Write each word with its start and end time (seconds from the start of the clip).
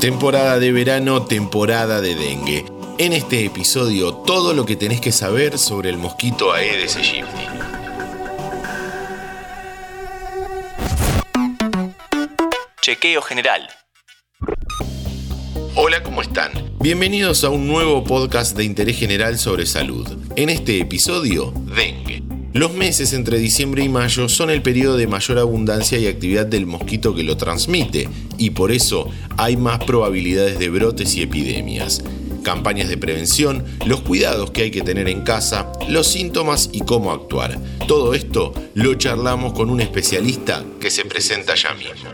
Temporada 0.00 0.58
de 0.58 0.72
verano, 0.72 1.26
temporada 1.26 2.00
de 2.00 2.14
dengue. 2.14 2.64
En 2.96 3.12
este 3.12 3.44
episodio, 3.44 4.14
todo 4.14 4.54
lo 4.54 4.64
que 4.64 4.74
tenés 4.74 4.98
que 4.98 5.12
saber 5.12 5.58
sobre 5.58 5.90
el 5.90 5.98
mosquito 5.98 6.54
Aedes 6.54 6.96
aegypti. 6.96 7.42
Chequeo 12.80 13.20
general. 13.20 13.68
Hola, 15.74 16.02
¿cómo 16.02 16.22
están? 16.22 16.50
Bienvenidos 16.80 17.44
a 17.44 17.50
un 17.50 17.66
nuevo 17.66 18.02
podcast 18.02 18.56
de 18.56 18.64
interés 18.64 18.98
general 18.98 19.36
sobre 19.36 19.66
salud. 19.66 20.08
En 20.34 20.48
este 20.48 20.80
episodio, 20.80 21.52
dengue. 21.76 22.19
Los 22.52 22.72
meses 22.72 23.12
entre 23.12 23.38
diciembre 23.38 23.84
y 23.84 23.88
mayo 23.88 24.28
son 24.28 24.50
el 24.50 24.60
periodo 24.60 24.96
de 24.96 25.06
mayor 25.06 25.38
abundancia 25.38 25.98
y 25.98 26.08
actividad 26.08 26.46
del 26.46 26.66
mosquito 26.66 27.14
que 27.14 27.22
lo 27.22 27.36
transmite, 27.36 28.08
y 28.38 28.50
por 28.50 28.72
eso 28.72 29.08
hay 29.36 29.56
más 29.56 29.78
probabilidades 29.84 30.58
de 30.58 30.68
brotes 30.68 31.14
y 31.14 31.22
epidemias. 31.22 32.02
Campañas 32.42 32.88
de 32.88 32.98
prevención, 32.98 33.64
los 33.86 34.00
cuidados 34.00 34.50
que 34.50 34.62
hay 34.62 34.70
que 34.72 34.82
tener 34.82 35.08
en 35.08 35.22
casa, 35.22 35.70
los 35.88 36.08
síntomas 36.08 36.70
y 36.72 36.80
cómo 36.80 37.12
actuar. 37.12 37.56
Todo 37.86 38.14
esto 38.14 38.52
lo 38.74 38.94
charlamos 38.94 39.52
con 39.52 39.70
un 39.70 39.80
especialista 39.80 40.64
que 40.80 40.90
se 40.90 41.04
presenta 41.04 41.54
ya 41.54 41.72
mismo. 41.74 42.10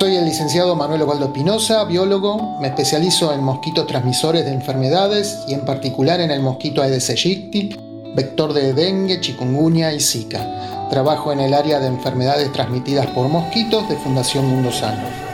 Soy 0.00 0.16
el 0.16 0.24
licenciado 0.24 0.74
Manuel 0.74 1.02
Ovaldo 1.02 1.26
Espinosa, 1.26 1.84
biólogo. 1.84 2.58
Me 2.60 2.68
especializo 2.68 3.32
en 3.32 3.44
mosquitos 3.44 3.86
transmisores 3.86 4.44
de 4.44 4.52
enfermedades 4.52 5.38
y 5.46 5.54
en 5.54 5.64
particular 5.64 6.20
en 6.20 6.32
el 6.32 6.40
mosquito 6.40 6.82
Aedes 6.82 7.08
aegypti 7.08 7.87
vector 8.14 8.52
de 8.52 8.72
dengue, 8.72 9.20
chikungunya 9.20 9.92
y 9.92 10.00
zika. 10.00 10.88
Trabajo 10.90 11.32
en 11.32 11.40
el 11.40 11.54
área 11.54 11.80
de 11.80 11.86
enfermedades 11.86 12.52
transmitidas 12.52 13.06
por 13.08 13.28
mosquitos 13.28 13.88
de 13.88 13.96
Fundación 13.96 14.46
Mundo 14.46 14.72
Sano. 14.72 15.28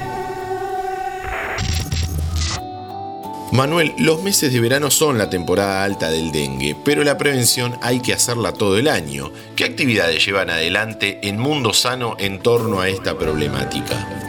Manuel, 3.52 3.94
los 3.98 4.20
meses 4.20 4.52
de 4.52 4.58
verano 4.58 4.90
son 4.90 5.16
la 5.16 5.30
temporada 5.30 5.84
alta 5.84 6.10
del 6.10 6.32
dengue, 6.32 6.76
pero 6.84 7.04
la 7.04 7.16
prevención 7.16 7.78
hay 7.82 8.00
que 8.00 8.12
hacerla 8.12 8.52
todo 8.52 8.78
el 8.78 8.88
año. 8.88 9.30
¿Qué 9.54 9.64
actividades 9.64 10.26
llevan 10.26 10.50
adelante 10.50 11.20
en 11.22 11.38
Mundo 11.38 11.72
Sano 11.72 12.16
en 12.18 12.40
torno 12.40 12.80
a 12.80 12.88
esta 12.88 13.16
problemática? 13.16 14.23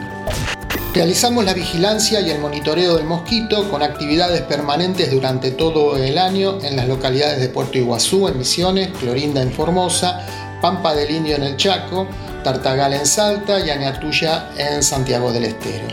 Realizamos 0.96 1.44
la 1.44 1.54
vigilancia 1.54 2.22
y 2.22 2.30
el 2.30 2.40
monitoreo 2.40 2.96
del 2.96 3.06
mosquito 3.06 3.70
con 3.70 3.84
actividades 3.84 4.40
permanentes 4.44 5.12
durante 5.12 5.52
todo 5.52 5.98
el 5.98 6.18
año 6.18 6.58
en 6.62 6.78
las 6.78 6.88
localidades 6.88 7.42
de 7.42 7.50
Puerto 7.50 7.78
Iguazú 7.78 8.30
en 8.30 8.38
Misiones, 8.38 8.92
Clorinda 8.98 9.42
en 9.42 9.52
Formosa, 9.52 10.26
Pampa 10.62 10.96
del 10.96 11.12
Indio 11.12 11.36
en 11.36 11.44
el 11.44 11.58
Chaco, 11.58 12.08
Tartagal 12.46 12.94
en 12.94 13.06
Salta 13.06 13.60
y 13.60 13.72
Añatuya 13.72 14.52
en 14.58 14.82
Santiago 14.82 15.34
del 15.34 15.44
Estero. 15.44 15.86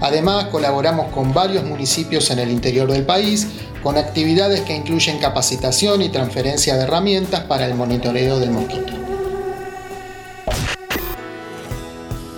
Además, 0.00 0.46
colaboramos 0.46 1.12
con 1.12 1.32
varios 1.32 1.62
municipios 1.62 2.28
en 2.32 2.40
el 2.40 2.50
interior 2.50 2.90
del 2.90 3.06
país 3.06 3.46
con 3.84 3.96
actividades 3.96 4.62
que 4.62 4.74
incluyen 4.74 5.20
capacitación 5.20 6.02
y 6.02 6.08
transferencia 6.08 6.76
de 6.76 6.82
herramientas 6.82 7.42
para 7.42 7.64
el 7.64 7.76
monitoreo 7.76 8.40
del 8.40 8.50
mosquito. 8.50 8.97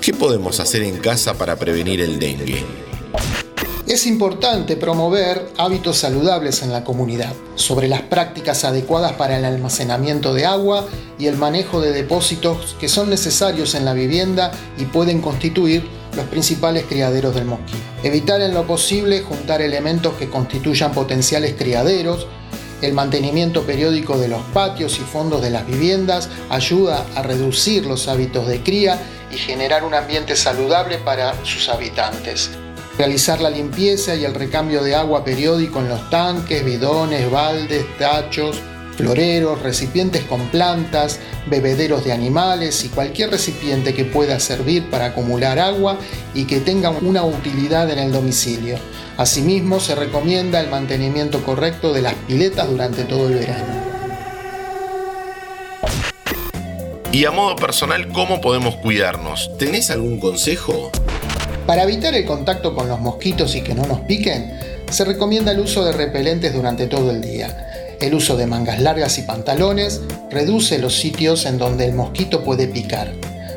¿Qué 0.00 0.14
podemos 0.14 0.60
hacer 0.60 0.82
en 0.82 0.96
casa 0.96 1.34
para 1.34 1.56
prevenir 1.56 2.00
el 2.00 2.18
dengue? 2.18 2.64
Es 3.86 4.06
importante 4.06 4.76
promover 4.76 5.52
hábitos 5.58 5.98
saludables 5.98 6.62
en 6.62 6.72
la 6.72 6.84
comunidad, 6.84 7.34
sobre 7.54 7.86
las 7.86 8.00
prácticas 8.02 8.64
adecuadas 8.64 9.12
para 9.14 9.36
el 9.36 9.44
almacenamiento 9.44 10.32
de 10.32 10.46
agua 10.46 10.86
y 11.18 11.26
el 11.26 11.36
manejo 11.36 11.82
de 11.82 11.92
depósitos 11.92 12.76
que 12.80 12.88
son 12.88 13.10
necesarios 13.10 13.74
en 13.74 13.84
la 13.84 13.92
vivienda 13.92 14.52
y 14.78 14.86
pueden 14.86 15.20
constituir 15.20 15.86
los 16.16 16.24
principales 16.28 16.86
criaderos 16.88 17.34
del 17.34 17.44
mosquito. 17.44 17.78
Evitar 18.02 18.40
en 18.40 18.54
lo 18.54 18.66
posible 18.66 19.20
juntar 19.20 19.60
elementos 19.60 20.14
que 20.14 20.30
constituyan 20.30 20.92
potenciales 20.92 21.56
criaderos, 21.58 22.26
el 22.83 22.92
mantenimiento 22.92 23.62
periódico 23.62 24.19
de 24.19 24.28
los 24.28 24.42
patios 24.55 24.98
y 24.98 25.02
fondos 25.02 25.42
de 25.42 25.51
las 25.51 25.67
viviendas 25.67 26.29
ayuda 26.48 27.05
a 27.14 27.23
reducir 27.23 27.86
los 27.86 28.08
hábitos 28.08 28.46
de 28.46 28.63
cría 28.63 29.01
y 29.30 29.36
generar 29.36 29.85
un 29.85 29.95
ambiente 29.95 30.36
saludable 30.36 30.98
para 30.98 31.35
sus 31.45 31.69
habitantes. 31.69 32.51
Realizar 32.98 33.40
la 33.40 33.51
limpieza 33.51 34.14
y 34.14 34.24
el 34.24 34.35
recambio 34.35 34.83
de 34.83 34.95
agua 34.95 35.24
periódico 35.24 35.79
en 35.79 35.89
los 35.89 36.11
tanques, 36.11 36.64
bidones, 36.64 37.30
baldes, 37.30 37.85
tachos, 37.98 38.61
floreros, 39.00 39.62
recipientes 39.62 40.24
con 40.24 40.48
plantas, 40.48 41.18
bebederos 41.46 42.05
de 42.05 42.12
animales 42.12 42.84
y 42.84 42.88
cualquier 42.88 43.30
recipiente 43.30 43.94
que 43.94 44.05
pueda 44.05 44.38
servir 44.40 44.90
para 44.90 45.06
acumular 45.06 45.58
agua 45.58 45.98
y 46.34 46.44
que 46.44 46.61
tenga 46.61 46.90
una 46.90 47.24
utilidad 47.24 47.90
en 47.90 47.98
el 47.98 48.12
domicilio. 48.12 48.77
Asimismo, 49.16 49.80
se 49.80 49.94
recomienda 49.94 50.60
el 50.60 50.68
mantenimiento 50.68 51.42
correcto 51.44 51.92
de 51.92 52.02
las 52.02 52.14
piletas 52.14 52.68
durante 52.68 53.05
todo 53.05 53.28
el 53.28 53.34
verano. 53.36 53.90
Y 57.12 57.24
a 57.24 57.30
modo 57.30 57.56
personal, 57.56 58.08
¿cómo 58.08 58.40
podemos 58.40 58.77
cuidarnos? 58.77 59.50
¿Tenés 59.58 59.90
algún 59.90 60.20
consejo? 60.20 60.92
Para 61.66 61.84
evitar 61.84 62.14
el 62.14 62.24
contacto 62.24 62.74
con 62.74 62.89
los 62.89 63.00
mosquitos 63.00 63.55
y 63.56 63.62
que 63.62 63.74
no 63.74 63.86
nos 63.86 64.00
piquen, 64.00 64.58
se 64.90 65.05
recomienda 65.05 65.52
el 65.52 65.60
uso 65.60 65.84
de 65.84 65.92
repelentes 65.92 66.52
durante 66.52 66.86
todo 66.86 67.10
el 67.10 67.20
día. 67.20 67.70
El 68.00 68.14
uso 68.14 68.36
de 68.36 68.46
mangas 68.46 68.80
largas 68.80 69.18
y 69.18 69.22
pantalones 69.22 70.00
reduce 70.30 70.78
los 70.78 70.94
sitios 70.98 71.44
en 71.44 71.58
donde 71.58 71.84
el 71.84 71.92
mosquito 71.92 72.42
puede 72.42 72.66
picar. 72.66 73.12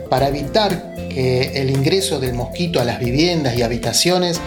Para 0.09 0.27
evitar 0.27 0.93
que 1.09 1.53
el 1.55 1.69
ingreso 1.69 2.19
del 2.19 2.33
mosquito 2.33 2.81
a 2.81 2.83
las 2.83 2.99
viviendas 2.99 3.55
y 3.57 3.61
habitaciones 3.61 4.41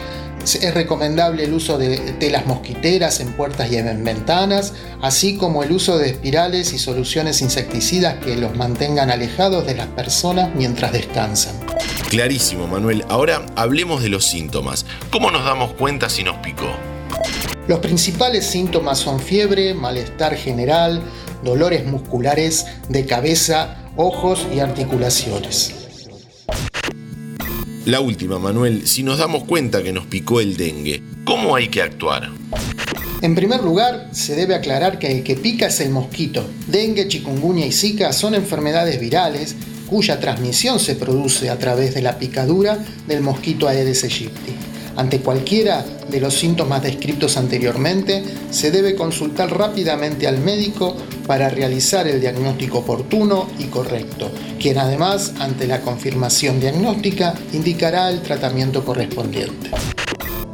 es 0.45 0.75
recomendable 0.75 1.45
el 1.45 1.55
uso 1.55 1.77
de 1.79 1.97
telas 2.21 2.47
mosquiteras 2.47 3.21
en 3.21 3.33
puertas 3.33 3.73
y 3.73 3.79
en 3.79 4.05
ventanas, 4.05 4.75
así 5.03 5.37
como 5.37 5.65
el 5.65 5.73
uso 5.73 5.99
de 5.99 6.11
espirales 6.11 6.73
y 6.73 6.79
soluciones 6.79 7.41
insecticidas 7.41 8.17
que 8.23 8.37
los 8.37 8.55
mantengan 8.55 9.11
alejados 9.11 9.67
de 9.67 9.75
las 9.75 9.89
personas 9.89 10.55
mientras 10.55 10.93
descansan. 10.93 11.57
Clarísimo, 12.11 12.69
Manuel. 12.69 13.05
Ahora 13.09 13.45
hablemos 13.57 14.03
de 14.03 14.11
los 14.11 14.27
síntomas. 14.27 14.87
¿Cómo 15.11 15.31
nos 15.31 15.45
damos 15.45 15.73
cuenta 15.73 16.09
si 16.09 16.23
nos 16.23 16.37
picó? 16.37 16.69
Los 17.69 17.81
principales 17.81 18.47
síntomas 18.47 18.99
son 18.99 19.19
fiebre, 19.19 19.75
malestar 19.75 20.37
general, 20.37 21.03
dolores 21.45 21.85
musculares 21.85 22.67
de 22.89 23.07
cabeza, 23.07 23.91
ojos 23.97 24.47
y 24.55 24.61
articulaciones. 24.61 25.75
La 27.85 28.01
última, 28.01 28.39
Manuel, 28.39 28.87
si 28.87 29.03
nos 29.03 29.19
damos 29.19 29.45
cuenta 29.45 29.83
que 29.83 29.93
nos 29.93 30.07
picó 30.07 30.41
el 30.41 30.57
dengue, 30.57 31.03
¿cómo 31.25 31.57
hay 31.57 31.69
que 31.69 31.83
actuar? 31.83 32.31
En 33.23 33.35
primer 33.35 33.63
lugar, 33.63 34.11
se 34.13 34.37
debe 34.37 34.55
aclarar 34.55 35.01
que 35.01 35.11
el 35.11 35.25
que 35.25 35.35
pica 35.35 35.67
es 35.67 35.81
el 35.81 35.91
mosquito. 35.91 36.47
Dengue, 36.69 37.09
chikungunya 37.09 37.67
y 37.67 37.73
zika 37.73 38.13
son 38.13 38.35
enfermedades 38.35 39.01
virales 39.01 39.57
cuya 39.89 40.21
transmisión 40.21 40.79
se 40.79 40.95
produce 40.95 41.51
a 41.51 41.59
través 41.59 41.95
de 41.95 42.03
la 42.03 42.19
picadura 42.19 42.79
del 43.09 43.23
mosquito 43.23 43.67
Aedes 43.67 44.05
aegypti. 44.05 44.76
Ante 44.97 45.21
cualquiera 45.21 45.85
de 46.09 46.21
los 46.21 46.35
síntomas 46.35 46.83
descritos 46.83 47.37
anteriormente, 47.37 48.25
se 48.51 48.71
debe 48.71 48.95
consultar 48.95 49.57
rápidamente 49.57 50.27
al 50.27 50.39
médico 50.39 50.97
para 51.27 51.49
realizar 51.49 52.07
el 52.07 52.21
diagnóstico 52.21 52.79
oportuno 52.79 53.49
y 53.59 53.65
correcto, 53.65 54.31
quien 54.59 54.79
además, 54.79 55.35
ante 55.39 55.67
la 55.67 55.83
confirmación 55.83 56.61
diagnóstica, 56.61 57.35
indicará 57.53 58.11
el 58.11 58.23
tratamiento 58.23 58.85
correspondiente. 58.85 59.71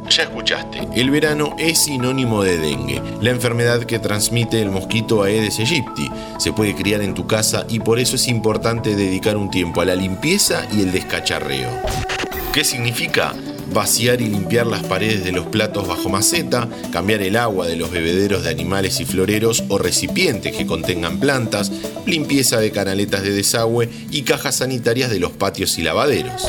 Ya 0.09 0.23
escuchaste, 0.23 0.87
el 0.95 1.09
verano 1.09 1.55
es 1.57 1.85
sinónimo 1.85 2.43
de 2.43 2.57
dengue, 2.57 3.01
la 3.21 3.31
enfermedad 3.31 3.83
que 3.85 3.97
transmite 3.97 4.61
el 4.61 4.69
mosquito 4.69 5.23
Aedes 5.23 5.57
aegypti. 5.57 6.07
Se 6.37 6.51
puede 6.51 6.75
criar 6.75 7.01
en 7.01 7.13
tu 7.13 7.25
casa 7.25 7.65
y 7.67 7.79
por 7.79 7.97
eso 7.97 8.17
es 8.17 8.27
importante 8.27 8.95
dedicar 8.95 9.37
un 9.37 9.49
tiempo 9.49 9.81
a 9.81 9.85
la 9.85 9.95
limpieza 9.95 10.67
y 10.71 10.81
el 10.81 10.91
descacharreo. 10.91 11.69
¿Qué 12.51 12.63
significa? 12.63 13.33
Vaciar 13.73 14.21
y 14.21 14.27
limpiar 14.27 14.67
las 14.67 14.83
paredes 14.83 15.23
de 15.23 15.31
los 15.31 15.47
platos 15.47 15.87
bajo 15.87 16.09
maceta, 16.09 16.69
cambiar 16.91 17.21
el 17.21 17.35
agua 17.35 17.67
de 17.67 17.75
los 17.75 17.91
bebederos 17.91 18.43
de 18.43 18.49
animales 18.49 18.99
y 18.99 19.05
floreros 19.05 19.63
o 19.69 19.77
recipientes 19.77 20.55
que 20.55 20.65
contengan 20.65 21.19
plantas, 21.19 21.71
limpieza 22.05 22.59
de 22.59 22.71
canaletas 22.71 23.23
de 23.23 23.31
desagüe 23.31 23.89
y 24.11 24.21
cajas 24.21 24.57
sanitarias 24.57 25.09
de 25.09 25.19
los 25.19 25.31
patios 25.31 25.77
y 25.77 25.83
lavaderos. 25.83 26.47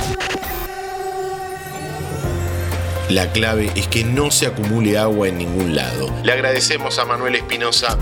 La 3.08 3.31
clave 3.32 3.70
es 3.75 3.87
que 3.88 4.04
no 4.04 4.31
se 4.31 4.46
acumule 4.46 4.98
agua 4.98 5.28
en 5.28 5.38
ningún 5.38 5.75
lado. 5.75 6.10
Le 6.25 6.32
agradecemos 6.32 6.98
a 6.98 7.04
Manuel 7.04 7.37
Espinosa. 7.37 7.98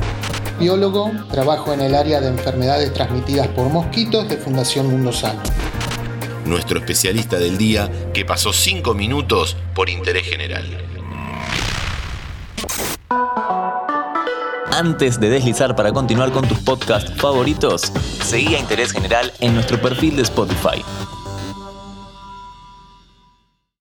Biólogo, 0.58 1.10
trabajo 1.30 1.72
en 1.72 1.80
el 1.80 1.94
área 1.94 2.20
de 2.20 2.28
enfermedades 2.28 2.92
transmitidas 2.92 3.48
por 3.48 3.68
mosquitos 3.68 4.28
de 4.28 4.36
Fundación 4.36 4.86
Mundo 4.86 5.12
Sano 5.12 5.42
nuestro 6.44 6.78
especialista 6.78 7.38
del 7.38 7.58
día 7.58 7.90
que 8.12 8.24
pasó 8.24 8.52
5 8.52 8.94
minutos 8.94 9.56
por 9.74 9.88
interés 9.88 10.26
general. 10.26 10.66
Antes 14.72 15.20
de 15.20 15.28
deslizar 15.28 15.76
para 15.76 15.92
continuar 15.92 16.32
con 16.32 16.48
tus 16.48 16.58
podcasts 16.58 17.12
favoritos, 17.20 17.92
seguí 18.24 18.54
a 18.54 18.58
Interés 18.58 18.92
General 18.92 19.30
en 19.40 19.54
nuestro 19.54 19.80
perfil 19.80 20.16
de 20.16 20.22
Spotify. 20.22 20.82